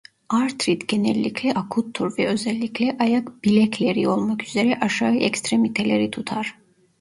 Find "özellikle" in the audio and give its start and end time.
2.27-2.97